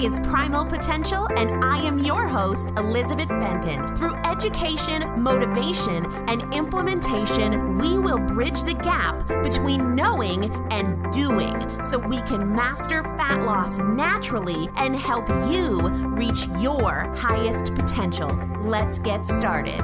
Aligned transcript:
Is 0.00 0.20
Primal 0.20 0.64
Potential, 0.64 1.26
and 1.36 1.64
I 1.64 1.78
am 1.84 1.98
your 1.98 2.28
host, 2.28 2.70
Elizabeth 2.76 3.28
Benton. 3.28 3.96
Through 3.96 4.14
education, 4.24 5.20
motivation, 5.20 6.06
and 6.28 6.54
implementation, 6.54 7.76
we 7.78 7.98
will 7.98 8.18
bridge 8.18 8.62
the 8.62 8.74
gap 8.74 9.26
between 9.42 9.96
knowing 9.96 10.54
and 10.70 11.12
doing 11.12 11.82
so 11.82 11.98
we 11.98 12.22
can 12.22 12.54
master 12.54 13.02
fat 13.02 13.42
loss 13.42 13.78
naturally 13.78 14.68
and 14.76 14.94
help 14.94 15.28
you 15.50 15.80
reach 16.14 16.46
your 16.60 17.12
highest 17.16 17.74
potential. 17.74 18.30
Let's 18.60 19.00
get 19.00 19.26
started. 19.26 19.80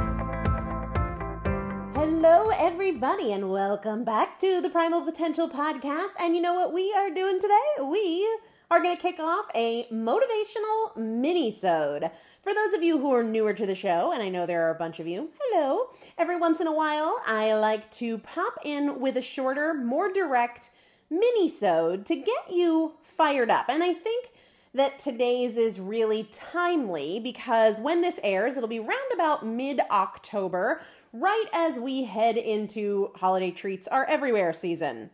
Hello, 1.97 2.51
everybody, 2.57 3.33
and 3.33 3.51
welcome 3.51 4.05
back 4.05 4.39
to 4.39 4.61
the 4.61 4.71
Primal 4.71 5.03
Potential 5.03 5.49
Podcast. 5.49 6.13
And 6.21 6.37
you 6.37 6.41
know 6.41 6.55
what 6.55 6.73
we 6.73 6.95
are 6.97 7.11
doing 7.11 7.41
today? 7.41 7.83
We 7.83 8.29
are 8.71 8.83
going 8.83 8.97
to 8.97 9.03
kick 9.03 9.21
off 9.21 9.47
a 9.55 9.87
motivational 9.93 10.97
mini-sode. 10.97 12.11
For 12.43 12.55
those 12.55 12.75
of 12.75 12.83
you 12.83 12.99
who 12.99 13.13
are 13.13 13.23
newer 13.23 13.55
to 13.55 13.67
the 13.67 13.75
show, 13.75 14.13
and 14.13 14.23
I 14.23 14.29
know 14.29 14.47
there 14.47 14.67
are 14.67 14.75
a 14.75 14.79
bunch 14.79 15.01
of 15.01 15.07
you, 15.07 15.31
hello. 15.41 15.91
Every 16.19 16.37
once 16.37 16.61
in 16.61 16.67
a 16.67 16.75
while, 16.75 17.21
I 17.27 17.55
like 17.55 17.91
to 17.93 18.19
pop 18.19 18.59
in 18.65 19.01
with 19.01 19.17
a 19.17 19.23
shorter, 19.23 19.75
more 19.75 20.13
direct 20.13 20.71
mini-sode 21.11 22.07
to 22.07 22.17
get 22.17 22.51
you 22.51 22.95
fired 23.03 23.51
up. 23.51 23.69
And 23.69 23.83
I 23.83 23.95
think 23.95 24.31
that 24.75 24.99
today's 24.99 25.57
is 25.57 25.81
really 25.81 26.29
timely 26.33 27.21
because 27.21 27.79
when 27.79 28.03
this 28.03 28.19
airs, 28.25 28.57
it'll 28.57 28.69
be 28.69 28.81
round 28.81 29.13
about 29.15 29.47
mid 29.47 29.81
October, 29.91 30.81
right 31.13 31.47
as 31.53 31.79
we 31.79 32.05
head 32.05 32.37
into 32.37 33.13
holiday 33.15 33.53
treats 33.53 33.87
are 33.87 34.05
everywhere 34.07 34.53
season. 34.53 35.11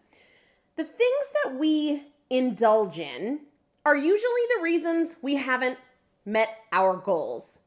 The 0.76 0.84
things 0.84 1.30
that 1.44 1.58
we 1.58 2.04
indulge 2.30 2.98
in 2.98 3.40
are 3.84 3.96
usually 3.96 4.42
the 4.56 4.62
reasons 4.62 5.16
we 5.20 5.36
haven't 5.36 5.78
met 6.24 6.58
our 6.72 6.96
goals. 6.96 7.58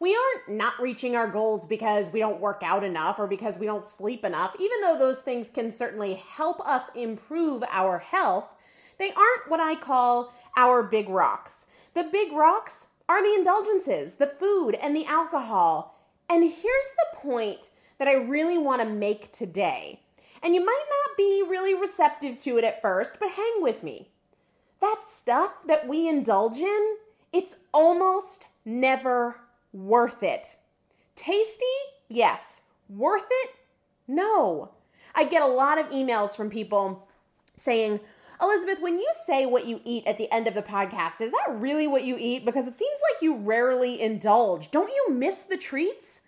We 0.00 0.16
aren't 0.16 0.56
not 0.56 0.80
reaching 0.80 1.16
our 1.16 1.28
goals 1.28 1.66
because 1.66 2.12
we 2.12 2.20
don't 2.20 2.40
work 2.40 2.62
out 2.64 2.84
enough 2.84 3.18
or 3.18 3.26
because 3.26 3.58
we 3.58 3.66
don't 3.66 3.86
sleep 3.86 4.24
enough, 4.24 4.54
even 4.58 4.80
though 4.80 4.96
those 4.96 5.22
things 5.22 5.50
can 5.50 5.72
certainly 5.72 6.14
help 6.14 6.60
us 6.60 6.90
improve 6.94 7.64
our 7.68 7.98
health. 7.98 8.46
They 8.98 9.10
aren't 9.10 9.48
what 9.48 9.60
I 9.60 9.74
call 9.74 10.32
our 10.56 10.82
big 10.82 11.08
rocks. 11.08 11.66
The 11.94 12.04
big 12.04 12.32
rocks 12.32 12.86
are 13.08 13.22
the 13.22 13.34
indulgences, 13.34 14.16
the 14.16 14.26
food, 14.26 14.76
and 14.76 14.96
the 14.96 15.06
alcohol. 15.06 15.98
And 16.30 16.44
here's 16.44 16.62
the 16.62 17.16
point 17.16 17.70
that 17.98 18.08
I 18.08 18.14
really 18.14 18.58
want 18.58 18.82
to 18.82 18.88
make 18.88 19.32
today. 19.32 20.00
And 20.42 20.54
you 20.54 20.64
might 20.64 20.84
not 20.88 21.16
be 21.16 21.44
really 21.48 21.74
receptive 21.74 22.38
to 22.40 22.58
it 22.58 22.64
at 22.64 22.82
first, 22.82 23.18
but 23.18 23.30
hang 23.30 23.60
with 23.60 23.82
me. 23.82 24.10
That 24.80 25.02
stuff 25.04 25.52
that 25.66 25.88
we 25.88 26.08
indulge 26.08 26.58
in, 26.58 26.96
it's 27.32 27.56
almost 27.72 28.46
never 28.64 29.36
worth 29.72 30.22
it. 30.22 30.56
Tasty? 31.16 31.64
Yes. 32.08 32.62
Worth 32.88 33.26
it? 33.28 33.50
No. 34.06 34.70
I 35.14 35.24
get 35.24 35.42
a 35.42 35.46
lot 35.46 35.78
of 35.78 35.90
emails 35.90 36.36
from 36.36 36.48
people 36.48 37.08
saying, 37.56 38.00
Elizabeth, 38.40 38.80
when 38.80 38.98
you 38.98 39.08
say 39.24 39.46
what 39.46 39.66
you 39.66 39.80
eat 39.84 40.06
at 40.06 40.16
the 40.16 40.32
end 40.32 40.46
of 40.46 40.54
the 40.54 40.62
podcast, 40.62 41.20
is 41.20 41.32
that 41.32 41.56
really 41.58 41.88
what 41.88 42.04
you 42.04 42.16
eat? 42.18 42.44
Because 42.44 42.68
it 42.68 42.74
seems 42.74 42.98
like 43.10 43.22
you 43.22 43.36
rarely 43.36 44.00
indulge. 44.00 44.70
Don't 44.70 44.88
you 44.88 45.12
miss 45.12 45.42
the 45.42 45.56
treats? 45.56 46.20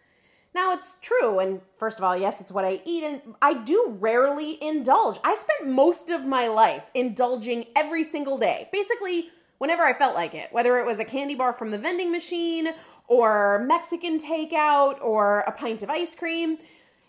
Now, 0.52 0.72
it's 0.72 0.96
true, 1.00 1.38
and 1.38 1.60
first 1.78 1.98
of 1.98 2.04
all, 2.04 2.16
yes, 2.16 2.40
it's 2.40 2.50
what 2.50 2.64
I 2.64 2.82
eat, 2.84 3.04
and 3.04 3.20
I 3.40 3.54
do 3.54 3.96
rarely 4.00 4.62
indulge. 4.62 5.18
I 5.22 5.36
spent 5.36 5.70
most 5.70 6.10
of 6.10 6.24
my 6.24 6.48
life 6.48 6.90
indulging 6.92 7.66
every 7.76 8.02
single 8.02 8.36
day, 8.36 8.68
basically, 8.72 9.28
whenever 9.58 9.84
I 9.84 9.92
felt 9.92 10.16
like 10.16 10.34
it, 10.34 10.52
whether 10.52 10.78
it 10.78 10.86
was 10.86 10.98
a 10.98 11.04
candy 11.04 11.36
bar 11.36 11.52
from 11.52 11.70
the 11.70 11.78
vending 11.78 12.10
machine, 12.10 12.70
or 13.06 13.64
Mexican 13.66 14.18
takeout, 14.18 15.00
or 15.00 15.40
a 15.40 15.52
pint 15.52 15.84
of 15.84 15.90
ice 15.90 16.16
cream. 16.16 16.58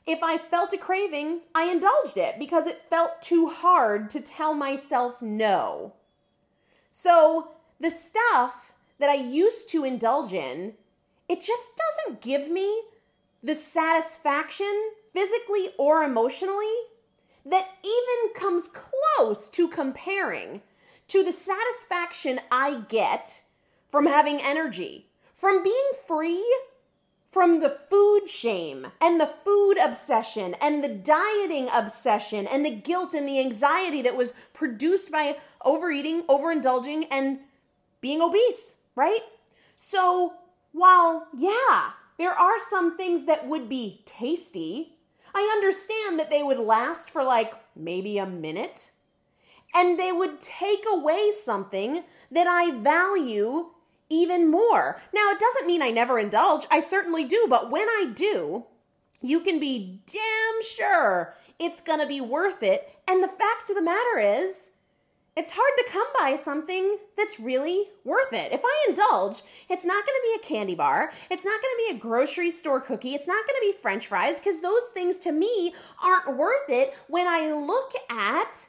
If 0.06 0.20
I 0.22 0.38
felt 0.38 0.74
a 0.74 0.78
craving, 0.78 1.42
I 1.56 1.66
indulged 1.66 2.18
it 2.18 2.38
because 2.38 2.68
it 2.68 2.90
felt 2.90 3.22
too 3.22 3.48
hard 3.48 4.10
to 4.12 4.20
tell 4.20 4.54
myself 4.54 5.22
no. 5.22 5.94
So, 6.92 7.52
the 7.80 7.90
stuff 7.90 8.74
that 9.00 9.10
I 9.10 9.16
used 9.16 9.70
to 9.72 9.84
indulge 9.84 10.34
in, 10.34 10.74
it 11.28 11.42
just 11.42 11.72
doesn't 11.78 12.22
give 12.22 12.50
me 12.50 12.82
the 13.44 13.56
satisfaction, 13.56 14.92
physically 15.14 15.70
or 15.78 16.04
emotionally, 16.04 16.74
that 17.46 17.68
even 17.84 18.34
comes 18.36 18.70
close 18.70 19.50
to 19.50 19.68
comparing 19.68 20.62
to 21.08 21.24
the 21.24 21.32
satisfaction 21.32 22.40
I 22.52 22.84
get 22.88 23.42
from 23.90 24.06
having 24.06 24.40
energy, 24.42 25.08
from 25.36 25.64
being 25.64 25.92
free 26.06 26.46
from 27.32 27.62
the 27.62 27.78
food 27.90 28.30
shame 28.30 28.88
and 29.00 29.20
the 29.20 29.32
food 29.44 29.78
obsession 29.82 30.54
and 30.62 30.84
the 30.84 30.90
dieting 30.90 31.70
obsession 31.74 32.46
and 32.46 32.66
the 32.66 32.70
guilt 32.70 33.14
and 33.14 33.28
the 33.28 33.40
anxiety 33.40 34.02
that 34.02 34.18
was 34.18 34.34
produced 34.54 35.12
by 35.12 35.38
overeating, 35.64 36.24
overindulging, 36.24 37.08
and 37.10 37.40
being 38.02 38.22
obese, 38.22 38.76
right? 38.96 39.22
So, 39.76 40.34
while, 40.74 41.28
yeah, 41.34 41.92
there 42.22 42.38
are 42.38 42.60
some 42.70 42.96
things 42.96 43.26
that 43.26 43.48
would 43.48 43.68
be 43.68 44.04
tasty. 44.06 44.96
I 45.34 45.52
understand 45.56 46.20
that 46.20 46.30
they 46.30 46.44
would 46.44 46.60
last 46.60 47.10
for 47.10 47.24
like 47.24 47.52
maybe 47.76 48.20
a 48.20 48.28
minute 48.28 48.92
and 49.74 50.00
they 50.00 50.12
would 50.12 50.40
take 50.40 50.84
away 50.88 51.32
something 51.32 52.04
that 52.30 52.46
I 52.46 52.70
value 52.70 53.70
even 54.10 54.52
more. 54.52 55.02
Now, 55.12 55.32
it 55.32 55.40
doesn't 55.40 55.66
mean 55.66 55.82
I 55.82 55.90
never 55.90 56.20
indulge. 56.20 56.68
I 56.70 56.80
certainly 56.80 57.24
do, 57.24 57.48
but 57.50 57.72
when 57.72 57.88
I 57.88 58.12
do, 58.14 58.66
you 59.22 59.40
can 59.40 59.60
be 59.60 60.02
damn 60.06 60.64
sure 60.64 61.36
it's 61.58 61.82
going 61.82 62.02
to 62.02 62.08
be 62.08 62.22
worth 62.22 62.62
it. 62.62 63.00
And 63.08 63.24
the 63.24 63.30
fact 63.30 63.72
of 63.72 63.76
the 63.76 63.82
matter 63.82 64.20
is, 64.20 64.70
it's 65.38 65.54
hard 65.56 65.72
to 65.78 65.92
come 65.92 66.08
by 66.20 66.36
something 66.36 66.98
that's 67.16 67.40
really 67.40 67.86
worth 68.04 68.34
it. 68.34 68.52
If 68.52 68.62
I 68.64 68.86
indulge, 68.90 69.42
it's 69.70 69.86
not 69.86 70.06
going 70.06 70.18
to 70.20 70.24
be 70.24 70.40
a 70.40 70.48
candy 70.48 70.76
bar. 70.76 71.14
It's 71.30 71.46
not 71.46 71.62
going 71.62 71.74
to 71.74 71.84
be 71.88 71.96
a 71.96 72.00
grocery 72.00 72.52
store 72.52 72.82
cookie. 72.82 73.14
It's 73.14 73.28
not 73.28 73.46
going 73.48 73.56
to 73.62 73.68
be 73.68 73.82
french 73.82 74.08
fries 74.08 74.40
because 74.40 74.60
those 74.60 74.90
things 74.94 75.20
to 75.20 75.32
me 75.32 75.74
aren't 76.04 76.38
worth 76.38 76.70
it 76.70 76.96
when 77.08 77.28
I 77.28 77.52
look 77.54 77.94
at 78.12 78.68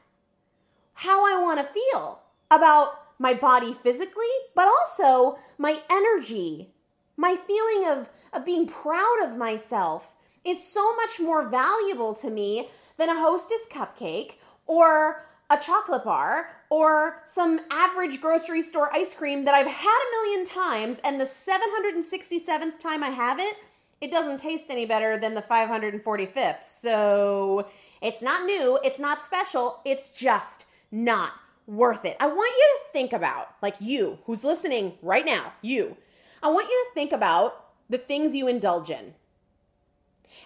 how 0.94 1.26
I 1.26 1.40
want 1.42 1.58
to 1.58 1.72
feel 1.72 2.20
about 2.50 2.98
my 3.18 3.34
body 3.34 3.72
physically, 3.72 4.24
but 4.54 4.68
also 4.68 5.38
my 5.58 5.80
energy. 5.90 6.70
My 7.16 7.36
feeling 7.36 7.88
of, 7.88 8.08
of 8.32 8.44
being 8.44 8.66
proud 8.66 9.24
of 9.24 9.36
myself 9.36 10.14
is 10.44 10.62
so 10.62 10.94
much 10.96 11.18
more 11.20 11.48
valuable 11.48 12.14
to 12.14 12.30
me 12.30 12.68
than 12.98 13.08
a 13.08 13.20
hostess 13.20 13.66
cupcake 13.70 14.34
or 14.66 15.24
a 15.52 15.60
chocolate 15.60 16.04
bar 16.04 16.56
or 16.70 17.20
some 17.26 17.60
average 17.70 18.20
grocery 18.20 18.62
store 18.62 18.94
ice 18.94 19.12
cream 19.12 19.44
that 19.44 19.54
I've 19.54 19.66
had 19.66 19.98
a 19.98 20.10
million 20.16 20.46
times, 20.46 21.00
and 21.04 21.20
the 21.20 21.24
767th 21.24 22.78
time 22.78 23.04
I 23.04 23.10
have 23.10 23.38
it, 23.38 23.56
it 24.00 24.10
doesn't 24.10 24.38
taste 24.38 24.70
any 24.70 24.86
better 24.86 25.18
than 25.18 25.34
the 25.34 25.42
545th. 25.42 26.64
So 26.64 27.66
it's 28.00 28.22
not 28.22 28.46
new, 28.46 28.78
it's 28.82 28.98
not 28.98 29.22
special, 29.22 29.80
it's 29.84 30.08
just 30.08 30.64
not 30.90 31.32
worth 31.66 32.04
it. 32.04 32.16
I 32.18 32.26
want 32.26 32.52
you 32.56 32.78
to 32.78 32.92
think 32.92 33.12
about, 33.12 33.54
like 33.60 33.76
you 33.78 34.18
who's 34.24 34.42
listening 34.42 34.94
right 35.02 35.26
now, 35.26 35.52
you, 35.60 35.96
I 36.42 36.50
want 36.50 36.68
you 36.70 36.86
to 36.88 36.94
think 36.94 37.12
about 37.12 37.66
the 37.90 37.98
things 37.98 38.34
you 38.34 38.48
indulge 38.48 38.88
in. 38.88 39.14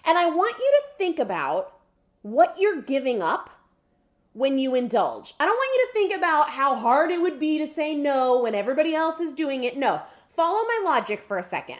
And 0.05 0.17
I 0.17 0.29
want 0.29 0.57
you 0.59 0.79
to 0.81 0.97
think 0.97 1.17
about 1.17 1.79
what 2.21 2.57
you're 2.59 2.81
giving 2.81 3.21
up 3.21 3.49
when 4.37 4.59
you 4.59 4.75
indulge. 4.75 5.33
I 5.39 5.45
don't 5.45 5.55
want 5.55 5.71
you 5.73 5.87
to 5.87 5.93
think 5.93 6.13
about 6.15 6.51
how 6.51 6.75
hard 6.75 7.09
it 7.09 7.19
would 7.19 7.39
be 7.39 7.57
to 7.57 7.65
say 7.65 7.95
no 7.95 8.39
when 8.39 8.53
everybody 8.53 8.93
else 8.93 9.19
is 9.19 9.33
doing 9.33 9.63
it. 9.63 9.77
No, 9.77 10.03
follow 10.29 10.63
my 10.63 10.81
logic 10.85 11.23
for 11.27 11.39
a 11.39 11.43
second. 11.43 11.79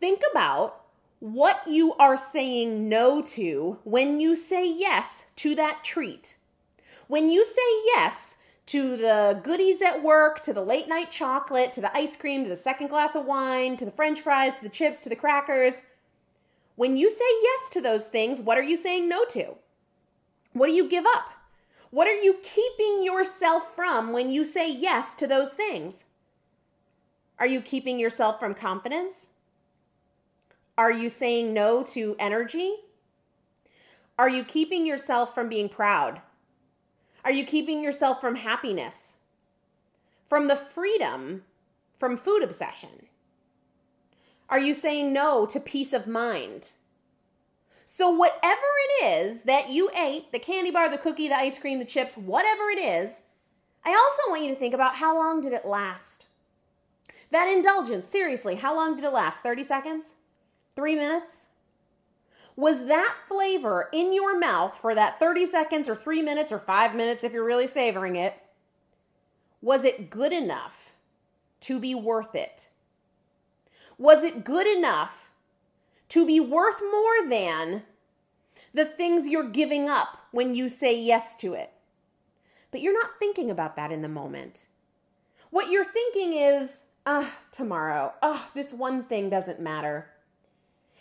Think 0.00 0.22
about 0.30 0.80
what 1.20 1.60
you 1.68 1.92
are 1.94 2.16
saying 2.16 2.88
no 2.88 3.20
to 3.20 3.78
when 3.84 4.18
you 4.18 4.34
say 4.34 4.66
yes 4.66 5.26
to 5.36 5.54
that 5.56 5.84
treat. 5.84 6.36
When 7.06 7.30
you 7.30 7.44
say 7.44 7.84
yes 7.84 8.36
to 8.66 8.96
the 8.96 9.38
goodies 9.42 9.82
at 9.82 10.02
work, 10.02 10.40
to 10.40 10.54
the 10.54 10.62
late 10.62 10.88
night 10.88 11.10
chocolate, 11.10 11.72
to 11.74 11.82
the 11.82 11.94
ice 11.94 12.16
cream, 12.16 12.44
to 12.44 12.50
the 12.50 12.56
second 12.56 12.88
glass 12.88 13.14
of 13.14 13.26
wine, 13.26 13.76
to 13.76 13.84
the 13.84 13.90
french 13.90 14.22
fries, 14.22 14.56
to 14.56 14.62
the 14.62 14.70
chips, 14.70 15.02
to 15.02 15.10
the 15.10 15.16
crackers, 15.16 15.82
when 16.76 16.96
you 16.96 17.10
say 17.10 17.24
yes 17.42 17.68
to 17.70 17.82
those 17.82 18.08
things, 18.08 18.40
what 18.40 18.56
are 18.56 18.62
you 18.62 18.76
saying 18.76 19.06
no 19.06 19.26
to? 19.26 19.56
What 20.54 20.68
do 20.68 20.72
you 20.72 20.88
give 20.88 21.04
up? 21.04 21.32
What 21.90 22.06
are 22.06 22.20
you 22.20 22.38
keeping 22.42 23.02
yourself 23.02 23.74
from 23.74 24.12
when 24.12 24.30
you 24.30 24.44
say 24.44 24.70
yes 24.70 25.14
to 25.16 25.26
those 25.26 25.54
things? 25.54 26.04
Are 27.38 27.46
you 27.46 27.60
keeping 27.60 27.98
yourself 27.98 28.38
from 28.38 28.54
confidence? 28.54 29.28
Are 30.76 30.92
you 30.92 31.08
saying 31.08 31.52
no 31.52 31.82
to 31.84 32.14
energy? 32.18 32.74
Are 34.18 34.28
you 34.28 34.44
keeping 34.44 34.84
yourself 34.86 35.34
from 35.34 35.48
being 35.48 35.68
proud? 35.68 36.20
Are 37.24 37.32
you 37.32 37.44
keeping 37.44 37.82
yourself 37.82 38.20
from 38.20 38.36
happiness? 38.36 39.16
From 40.28 40.48
the 40.48 40.56
freedom 40.56 41.42
from 41.98 42.16
food 42.16 42.42
obsession? 42.42 43.06
Are 44.48 44.58
you 44.58 44.72
saying 44.72 45.12
no 45.12 45.46
to 45.46 45.60
peace 45.60 45.92
of 45.92 46.06
mind? 46.06 46.72
So, 47.90 48.10
whatever 48.10 48.60
it 49.00 49.06
is 49.06 49.44
that 49.44 49.70
you 49.70 49.90
ate 49.96 50.30
the 50.30 50.38
candy 50.38 50.70
bar, 50.70 50.90
the 50.90 50.98
cookie, 50.98 51.28
the 51.28 51.36
ice 51.36 51.58
cream, 51.58 51.78
the 51.78 51.86
chips, 51.86 52.18
whatever 52.18 52.64
it 52.70 52.78
is 52.78 53.22
I 53.82 53.92
also 53.92 54.30
want 54.30 54.42
you 54.42 54.50
to 54.50 54.60
think 54.60 54.74
about 54.74 54.96
how 54.96 55.16
long 55.16 55.40
did 55.40 55.54
it 55.54 55.64
last? 55.64 56.26
That 57.30 57.48
indulgence, 57.48 58.06
seriously, 58.06 58.56
how 58.56 58.76
long 58.76 58.96
did 58.96 59.04
it 59.06 59.14
last? 59.14 59.42
30 59.42 59.64
seconds? 59.64 60.16
Three 60.76 60.94
minutes? 60.94 61.48
Was 62.54 62.84
that 62.84 63.14
flavor 63.26 63.88
in 63.90 64.12
your 64.12 64.38
mouth 64.38 64.76
for 64.76 64.94
that 64.94 65.18
30 65.18 65.46
seconds 65.46 65.88
or 65.88 65.96
three 65.96 66.20
minutes 66.20 66.52
or 66.52 66.58
five 66.58 66.94
minutes 66.94 67.24
if 67.24 67.32
you're 67.32 67.44
really 67.44 67.66
savoring 67.66 68.16
it? 68.16 68.34
Was 69.62 69.84
it 69.84 70.10
good 70.10 70.34
enough 70.34 70.92
to 71.60 71.80
be 71.80 71.94
worth 71.94 72.34
it? 72.34 72.68
Was 73.96 74.22
it 74.22 74.44
good 74.44 74.66
enough 74.66 75.27
to 76.08 76.26
be 76.26 76.40
worth 76.40 76.80
more 76.80 77.28
than 77.28 77.82
the 78.72 78.84
things 78.84 79.28
you're 79.28 79.48
giving 79.48 79.88
up 79.88 80.26
when 80.30 80.54
you 80.54 80.68
say 80.68 80.98
yes 80.98 81.36
to 81.36 81.54
it? 81.54 81.72
But 82.70 82.82
you're 82.82 82.92
not 82.92 83.18
thinking 83.18 83.50
about 83.50 83.76
that 83.76 83.92
in 83.92 84.02
the 84.02 84.08
moment. 84.08 84.66
What 85.50 85.70
you're 85.70 85.84
thinking 85.84 86.34
is, 86.34 86.84
ah, 87.06 87.38
tomorrow, 87.50 88.12
ah, 88.22 88.50
this 88.54 88.72
one 88.72 89.04
thing 89.04 89.30
doesn't 89.30 89.60
matter. 89.60 90.10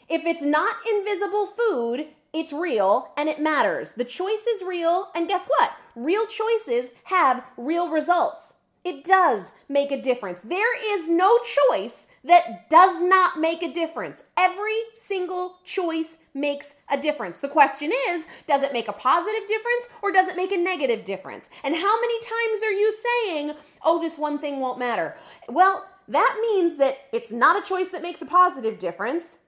If 0.07 0.25
it's 0.25 0.43
not 0.43 0.75
invisible 0.89 1.47
food, 1.47 2.07
it's 2.31 2.53
real 2.53 3.11
and 3.17 3.27
it 3.27 3.39
matters. 3.39 3.93
The 3.93 4.05
choice 4.05 4.45
is 4.47 4.63
real, 4.63 5.09
and 5.13 5.27
guess 5.27 5.47
what? 5.47 5.73
Real 5.95 6.25
choices 6.27 6.91
have 7.05 7.43
real 7.57 7.89
results. 7.89 8.53
It 8.87 9.03
does 9.03 9.51
make 9.67 9.91
a 9.91 10.01
difference. 10.01 10.39
There 10.39 10.95
is 10.95 11.09
no 11.09 11.39
choice 11.69 12.07
that 12.23 12.69
does 12.69 13.01
not 13.01 13.37
make 13.37 13.61
a 13.61 13.73
difference. 13.73 14.23
Every 14.37 14.77
single 14.93 15.57
choice 15.65 16.19
makes 16.33 16.75
a 16.89 16.97
difference. 16.97 17.41
The 17.41 17.49
question 17.49 17.91
is, 18.07 18.25
does 18.45 18.61
it 18.61 18.71
make 18.71 18.87
a 18.87 18.93
positive 18.93 19.45
difference 19.45 19.89
or 20.01 20.13
does 20.13 20.29
it 20.29 20.37
make 20.37 20.53
a 20.53 20.57
negative 20.57 21.03
difference? 21.03 21.49
And 21.65 21.75
how 21.75 21.99
many 21.99 22.17
times 22.21 22.63
are 22.63 22.71
you 22.71 22.93
saying, 22.93 23.51
oh, 23.83 23.99
this 23.99 24.17
one 24.17 24.39
thing 24.39 24.61
won't 24.61 24.79
matter? 24.79 25.17
Well, 25.49 25.85
that 26.07 26.37
means 26.41 26.77
that 26.77 26.97
it's 27.11 27.33
not 27.33 27.61
a 27.61 27.67
choice 27.67 27.89
that 27.89 28.01
makes 28.01 28.21
a 28.21 28.25
positive 28.25 28.79
difference. 28.79 29.39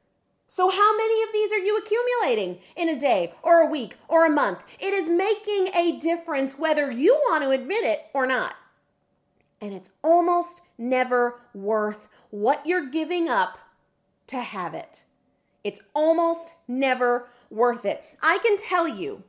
So, 0.48 0.70
how 0.70 0.98
many 0.98 1.24
of 1.24 1.30
these 1.32 1.54
are 1.54 1.60
you 1.60 1.78
accumulating 1.78 2.60
in 2.76 2.90
a 2.90 3.00
day 3.00 3.34
or 3.42 3.62
a 3.62 3.68
week 3.68 3.96
or 4.10 4.26
a 4.26 4.30
month? 4.30 4.66
It 4.82 4.94
is 4.94 5.08
making 5.08 5.70
a 5.74 5.98
difference 5.98 6.60
whether 6.60 6.92
you 6.92 7.14
want 7.30 7.46
to 7.46 7.52
admit 7.52 7.86
it 7.86 8.08
or 8.14 8.26
not. 8.26 8.56
And 9.62 9.74
it's 9.74 9.92
almost 10.04 10.62
never 10.78 11.42
worth 11.54 12.08
what 12.30 12.66
you're 12.66 12.90
giving 12.90 13.28
up 13.28 13.58
to 14.28 14.38
have 14.38 14.74
it. 14.74 15.04
It's 15.64 15.82
almost 15.94 16.54
never 16.68 17.28
worth 17.50 17.84
it. 17.84 18.04
I 18.22 18.38
can 18.40 18.58
tell 18.58 18.88
you 18.88 19.24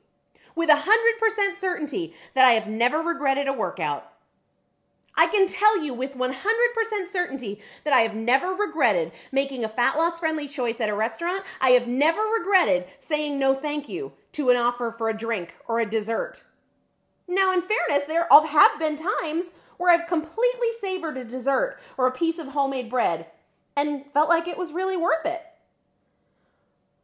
with 0.54 0.68
100% 0.68 1.56
certainty 1.56 2.14
that 2.34 2.44
I 2.44 2.52
have 2.52 2.66
never 2.66 2.99
regretted 2.99 3.49
a 3.49 3.52
workout. 3.52 4.06
I 5.16 5.26
can 5.26 5.49
tell 5.49 5.82
you 5.82 5.92
with 5.92 6.14
100% 6.16 6.34
certainty 7.08 7.60
that 7.84 7.92
I 7.92 8.00
have 8.02 8.14
never 8.14 8.54
regretted 8.54 9.12
making 9.32 9.64
a 9.64 9.68
fat 9.68 9.99
loss 9.99 10.20
friendly 10.20 10.46
choice 10.46 10.80
at 10.80 10.88
a 10.88 10.94
restaurant. 10.94 11.42
I 11.60 11.70
have 11.70 11.88
never 11.88 12.22
regretted 12.22 12.87
saying 13.00 13.38
no 13.38 13.54
thank 13.54 13.88
you 13.88 14.12
to 14.32 14.50
an 14.50 14.56
offer 14.56 14.94
for 14.96 15.08
a 15.08 15.16
drink 15.16 15.54
or 15.66 15.80
a 15.80 15.87
dessert. 15.90 16.44
Now, 17.26 17.52
in 17.52 17.62
fairness, 17.62 18.04
there 18.04 18.26
have 18.30 18.78
been 18.78 18.96
times 18.96 19.52
where 19.80 19.90
I've 19.90 20.06
completely 20.06 20.68
savored 20.78 21.16
a 21.16 21.25
dessert 21.25 21.78
or 21.96 22.06
a 22.06 22.12
piece 22.12 22.38
of 22.38 22.49
homemade 22.49 22.90
bread 22.90 23.25
and 23.75 24.04
felt 24.12 24.28
like 24.28 24.46
it 24.46 24.58
was 24.58 24.75
really 24.75 24.96
worth 24.96 25.25
it. 25.25 25.40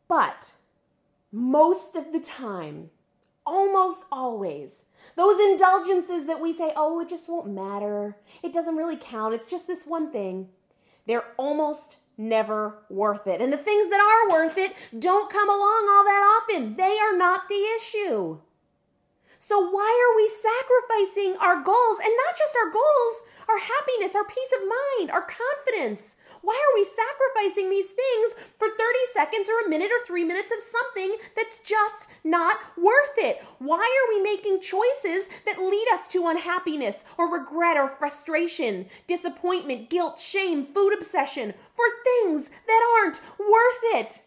But 0.09 0.57
most 1.33 1.97
of 1.97 2.13
the 2.13 2.21
time, 2.21 2.91
almost 3.47 4.05
always. 4.13 4.85
Those 5.17 5.41
indulgences 5.41 6.27
that 6.27 6.39
we 6.39 6.53
say, 6.53 6.75
oh, 6.77 7.01
it 7.01 7.09
just 7.09 7.31
won't 7.31 7.49
matter. 7.49 8.19
It 8.43 8.53
doesn't 8.53 8.77
really 8.77 8.99
count. 9.01 9.35
It's 9.35 9.47
just 9.47 9.67
this 9.67 9.87
one 9.87 10.13
thing. 10.13 10.51
They're 11.07 11.33
almost 11.39 11.97
never 12.19 12.83
worth 12.91 13.27
it. 13.27 13.41
And 13.41 13.51
the 13.51 13.57
things 13.57 13.89
that 13.89 14.01
are 14.01 14.35
worth 14.35 14.59
it 14.59 14.75
don't 14.99 15.33
come 15.33 15.49
along 15.49 15.89
all 15.89 16.05
that 16.05 16.43
often. 16.43 16.77
They 16.77 16.99
are 16.99 17.17
not 17.17 17.49
the 17.49 17.65
issue. 17.79 18.39
So, 19.47 19.61
why 19.61 19.87
are 19.87 20.17
we 20.17 20.29
sacrificing 20.29 21.37
our 21.39 21.63
goals 21.63 21.99
and 22.03 22.13
not 22.27 22.37
just 22.37 22.57
our 22.57 22.69
goals, 22.69 23.23
our 23.49 23.61
happiness, 23.61 24.17
our 24.17 24.25
peace 24.25 24.53
of 24.53 24.67
mind, 24.67 25.13
our 25.13 25.23
confidence? 25.23 26.17
Why 26.43 26.55
are 26.55 26.75
we 26.75 26.83
sacrificing 26.83 27.71
these 27.71 27.93
things 27.93 28.33
for 28.59 28.67
30 28.67 28.77
seconds 29.13 29.49
or 29.49 29.65
a 29.65 29.69
minute 29.69 29.93
or 29.93 30.05
three 30.05 30.25
minutes 30.25 30.51
of 30.51 30.59
something 30.59 31.15
that's 31.37 31.61
just 31.61 32.09
not 32.25 32.59
worth 32.77 33.19
it? 33.19 33.41
Why 33.61 33.87
are 33.87 34.17
we 34.17 34.21
making 34.21 34.63
choices 34.63 35.29
that 35.47 35.63
lead 35.63 35.87
us 35.93 36.09
to 36.09 36.27
unhappiness 36.27 37.05
or 37.17 37.33
regret 37.33 37.77
or 37.77 37.89
frustration, 37.89 38.87
disappointment, 39.07 39.91
guilt, 39.91 40.19
shame, 40.19 40.67
food 40.67 40.93
obsession 40.93 41.55
for 41.77 41.85
things 42.03 42.51
that 42.67 42.99
aren't 42.99 43.23
worth 43.39 43.81
it? 43.95 44.23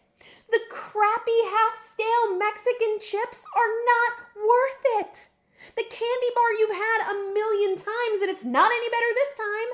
The 0.50 0.60
crappy 0.68 1.44
half 1.44 1.76
stale 1.76 2.36
Mexican 2.36 2.98
chips 2.98 3.44
are 3.54 3.68
not 3.84 4.29
worth 4.46 4.82
it. 5.00 5.28
The 5.76 5.82
candy 5.82 6.30
bar 6.34 6.52
you've 6.58 6.76
had 6.76 7.12
a 7.12 7.32
million 7.32 7.76
times 7.76 8.20
and 8.22 8.30
it's 8.30 8.44
not 8.44 8.70
any 8.70 8.88
better 8.88 9.12
this 9.14 9.34
time. 9.36 9.68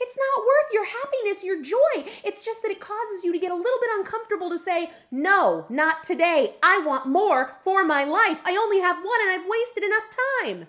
It's 0.00 0.18
not 0.18 0.44
worth 0.44 0.72
your 0.72 0.86
happiness, 0.86 1.44
your 1.44 1.62
joy. 1.62 2.10
It's 2.24 2.44
just 2.44 2.62
that 2.62 2.70
it 2.70 2.80
causes 2.80 3.22
you 3.22 3.32
to 3.32 3.38
get 3.38 3.52
a 3.52 3.54
little 3.54 3.80
bit 3.80 3.90
uncomfortable 3.98 4.50
to 4.50 4.58
say, 4.58 4.90
no, 5.10 5.64
not 5.68 6.02
today. 6.02 6.56
I 6.62 6.82
want 6.84 7.06
more 7.06 7.56
for 7.62 7.84
my 7.84 8.04
life. 8.04 8.38
I 8.44 8.56
only 8.56 8.80
have 8.80 8.96
one 8.96 9.20
and 9.22 9.30
I've 9.30 9.48
wasted 9.48 9.84
enough 9.84 10.04
time. 10.42 10.66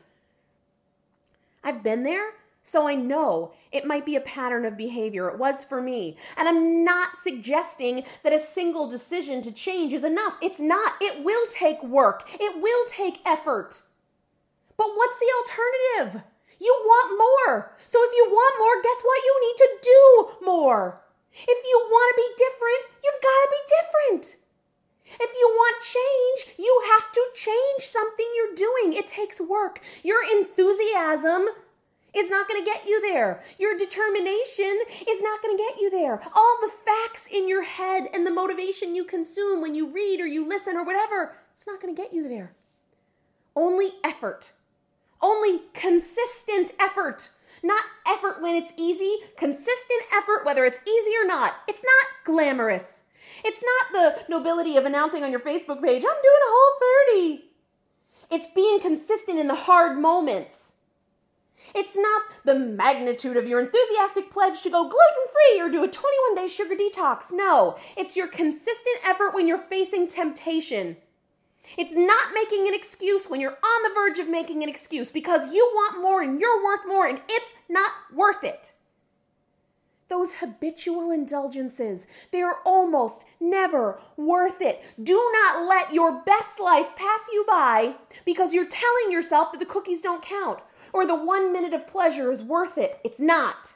I've 1.64 1.84
been 1.84 2.04
there, 2.04 2.34
so 2.68 2.86
I 2.86 2.96
know 2.96 3.54
it 3.72 3.88
might 3.88 4.06
be 4.06 4.18
a 4.18 4.22
pattern 4.22 4.66
of 4.66 4.76
behavior. 4.76 5.30
It 5.30 5.40
was 5.40 5.64
for 5.64 5.82
me. 5.82 6.18
And 6.36 6.50
I'm 6.50 6.84
not 6.84 7.16
suggesting 7.16 8.04
that 8.24 8.34
a 8.34 8.40
single 8.40 8.90
decision 8.90 9.42
to 9.44 9.54
change 9.54 9.94
is 9.94 10.04
enough. 10.04 10.34
It's 10.42 10.60
not. 10.60 10.96
It 11.00 11.24
will 11.24 11.48
take 11.48 11.82
work, 11.82 12.30
it 12.34 12.62
will 12.62 12.86
take 12.90 13.26
effort. 13.26 13.84
But 14.76 14.90
what's 14.96 15.18
the 15.18 15.32
alternative? 15.40 16.24
You 16.60 16.76
want 16.84 17.18
more. 17.18 17.72
So 17.88 18.00
if 18.04 18.12
you 18.14 18.28
want 18.30 18.60
more, 18.60 18.84
guess 18.84 19.02
what? 19.02 19.24
You 19.24 19.34
need 19.48 19.58
to 19.58 19.70
do 19.82 20.46
more. 20.46 21.02
If 21.32 21.66
you 21.66 21.88
want 21.90 22.16
to 22.16 22.22
be 22.22 22.30
different, 22.36 22.82
you've 23.02 23.24
got 23.24 23.40
to 23.44 23.50
be 23.50 23.64
different. 23.80 24.38
If 25.22 25.32
you 25.40 25.48
want 25.56 25.82
change, 25.82 26.56
you 26.60 26.84
have 26.92 27.12
to 27.14 27.26
change 27.34 27.84
something 27.84 28.26
you're 28.36 28.56
doing. 28.56 28.92
It 28.92 29.08
takes 29.08 29.40
work. 29.40 29.82
Your 30.04 30.22
enthusiasm 30.22 31.48
is 32.14 32.30
not 32.30 32.48
going 32.48 32.64
to 32.64 32.70
get 32.70 32.88
you 32.88 33.02
there. 33.02 33.44
Your 33.60 33.78
determination 33.78 34.80
is 35.08 35.22
not 35.22 35.42
going 35.42 35.56
to 35.56 35.64
get 35.64 35.80
you 35.80 35.90
there. 35.90 36.22
All 36.36 36.58
the 36.62 36.72
facts 36.86 37.28
in 37.28 37.48
your 37.48 37.64
head 37.64 38.08
and 38.14 38.26
the 38.26 38.32
motivation 38.32 38.96
you 38.96 39.04
consume 39.04 39.62
when 39.62 39.76
you 39.76 39.88
read 39.88 40.20
or 40.20 40.26
you 40.26 40.48
listen 40.48 40.76
or 40.76 40.84
whatever, 40.84 41.36
it's 41.54 41.68
not 41.68 41.82
going 41.82 41.96
to 41.96 42.02
get 42.02 42.14
you 42.14 42.28
there. 42.28 42.54
Only 43.56 43.92
effort 44.04 44.54
only 45.22 45.62
consistent 45.74 46.74
effort. 46.80 47.30
Not 47.64 47.84
effort 48.08 48.42
when 48.42 48.56
it's 48.56 48.74
easy, 48.78 49.18
consistent 49.36 50.04
effort 50.16 50.46
whether 50.46 50.64
it's 50.64 50.80
easy 50.88 51.12
or 51.20 51.26
not. 51.26 51.56
It's 51.68 51.84
not 51.84 52.26
glamorous. 52.26 53.04
It's 53.44 53.64
not 53.64 53.94
the 53.94 54.32
nobility 54.32 54.78
of 54.78 54.86
announcing 54.86 55.24
on 55.24 55.32
your 55.32 55.40
Facebook 55.40 55.82
page, 55.84 56.04
I'm 56.04 56.22
doing 56.24 56.44
a 56.46 56.50
whole 56.50 57.16
30. 57.16 57.44
It's 58.30 58.48
being 58.48 58.80
consistent 58.80 59.40
in 59.40 59.48
the 59.48 59.56
hard 59.56 59.98
moments. 59.98 60.74
It's 61.76 61.96
not 61.96 62.24
the 62.44 62.56
magnitude 62.56 63.38
of 63.38 63.48
your 63.48 63.60
enthusiastic 63.60 64.32
pledge 64.32 64.62
to 64.62 64.70
go 64.70 64.84
gluten 64.84 64.98
free 65.32 65.62
or 65.62 65.70
do 65.70 65.84
a 65.84 65.88
21 65.88 66.36
day 66.36 66.48
sugar 66.48 66.76
detox. 66.76 67.32
No, 67.32 67.78
it's 67.96 68.16
your 68.16 68.28
consistent 68.28 68.98
effort 69.06 69.34
when 69.34 69.48
you're 69.48 69.58
facing 69.58 70.08
temptation. 70.08 70.98
It's 71.78 71.96
not 71.96 72.34
making 72.34 72.68
an 72.68 72.74
excuse 72.74 73.30
when 73.30 73.42
you're 73.42 73.58
on 73.64 73.84
the 73.84 73.94
verge 73.94 74.20
of 74.20 74.30
making 74.30 74.64
an 74.64 74.70
excuse 74.70 75.12
because 75.12 75.54
you 75.54 75.70
want 75.74 76.02
more 76.02 76.22
and 76.22 76.40
you're 76.40 76.64
worth 76.64 76.88
more 76.88 77.08
and 77.08 77.20
it's 77.30 77.54
not 77.68 77.92
worth 78.14 78.44
it. 78.44 78.74
Those 80.10 80.36
habitual 80.36 81.12
indulgences, 81.12 82.08
they 82.32 82.42
are 82.42 82.62
almost 82.66 83.26
never 83.42 84.00
worth 84.16 84.62
it. 84.62 84.82
Do 85.02 85.32
not 85.34 85.68
let 85.68 85.94
your 85.94 86.24
best 86.24 86.62
life 86.62 86.96
pass 86.96 87.28
you 87.34 87.44
by 87.46 87.96
because 88.24 88.54
you're 88.54 88.70
telling 88.70 89.12
yourself 89.12 89.52
that 89.52 89.60
the 89.60 89.66
cookies 89.66 90.02
don't 90.02 90.22
count 90.22 90.60
or 90.94 91.06
the 91.06 91.16
one 91.16 91.54
minute 91.54 91.74
of 91.74 91.88
pleasure 91.88 92.32
is 92.32 92.44
worth 92.44 92.78
it. 92.78 93.00
It's 93.04 93.20
not. 93.20 93.76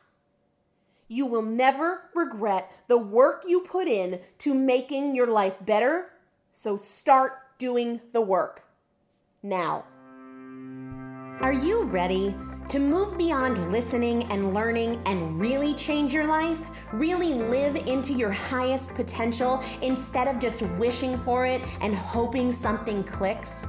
You 1.08 1.26
will 1.26 1.42
never 1.42 2.04
regret 2.16 2.72
the 2.88 2.98
work 2.98 3.44
you 3.46 3.62
put 3.62 3.88
in 3.88 4.22
to 4.40 4.54
making 4.54 5.14
your 5.16 5.28
life 5.28 5.56
better. 5.62 6.12
So 6.54 6.78
start 6.78 7.34
doing 7.58 8.00
the 8.14 8.22
work 8.22 8.64
now. 9.44 9.84
Are 11.42 11.54
you 11.54 11.84
ready 11.84 12.36
to 12.70 12.80
move 12.80 13.18
beyond 13.18 13.72
listening 13.72 14.24
and 14.32 14.54
learning 14.54 15.02
and 15.06 15.38
really 15.40 15.74
change 15.74 16.14
your 16.14 16.28
life? 16.28 16.60
Really 16.94 17.34
live 17.34 17.76
into 17.76 18.14
your 18.14 18.32
highest 18.32 18.96
potential 18.96 19.62
instead 19.82 20.28
of 20.28 20.40
just 20.40 20.62
wishing 20.80 21.18
for 21.20 21.46
it 21.46 21.62
and 21.82 21.94
hoping 21.94 22.52
something 22.52 23.04
clicks? 23.04 23.66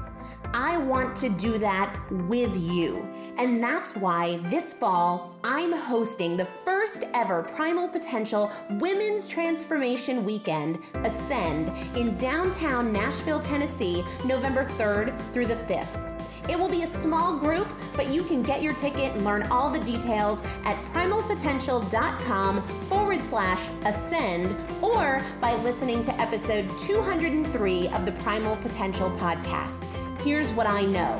I 0.54 0.76
want 0.76 1.16
to 1.16 1.28
do 1.28 1.59
that 1.59 1.97
with 2.11 2.56
you. 2.56 3.06
And 3.38 3.62
that's 3.62 3.97
why 3.97 4.37
this 4.50 4.75
fall, 4.75 5.35
I'm 5.44 5.73
hosting 5.73 6.37
the 6.37 6.44
first 6.44 7.04
ever 7.14 7.42
Primal 7.42 7.88
Potential 7.88 8.50
Women's 8.73 9.28
Transformation 9.28 10.25
Weekend, 10.25 10.78
Ascend, 11.04 11.73
in 11.97 12.16
downtown 12.18 12.92
Nashville, 12.92 13.40
Tennessee, 13.40 14.04
November 14.25 14.64
3rd 14.64 15.18
through 15.32 15.47
the 15.47 15.56
5th. 15.56 16.12
It 16.49 16.59
will 16.59 16.68
be 16.68 16.82
a 16.82 16.87
small 16.87 17.38
group, 17.38 17.68
but 17.97 18.09
you 18.09 18.23
can 18.23 18.42
get 18.42 18.62
your 18.62 18.75
ticket 18.75 19.12
and 19.12 19.25
learn 19.25 19.44
all 19.44 19.71
the 19.71 19.78
details 19.80 20.42
at 20.64 20.76
primalpotential.com 20.92 22.62
forward 22.88 23.23
slash 23.23 23.68
ascend 23.85 24.56
or 24.82 25.23
by 25.40 25.54
listening 25.56 26.02
to 26.02 26.21
episode 26.21 26.68
203 26.78 27.88
of 27.88 28.04
the 28.04 28.12
Primal 28.12 28.56
Potential 28.56 29.11
podcast. 29.12 29.87
Here's 30.25 30.52
what 30.52 30.69
I 30.69 30.83
know 30.83 31.19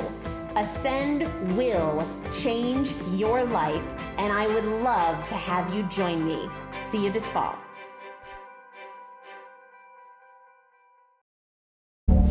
Ascend 0.55 1.27
will 1.57 2.07
change 2.31 2.93
your 3.11 3.43
life, 3.43 3.83
and 4.17 4.31
I 4.31 4.47
would 4.47 4.63
love 4.63 5.25
to 5.25 5.35
have 5.35 5.73
you 5.73 5.83
join 5.83 6.23
me. 6.23 6.47
See 6.79 7.03
you 7.03 7.09
this 7.09 7.27
fall. 7.27 7.62